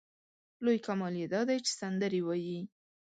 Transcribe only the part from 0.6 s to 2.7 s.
لوی کمال یې دا دی چې سندرې وايي.